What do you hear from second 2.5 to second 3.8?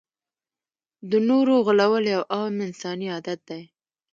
انساني عادت دی.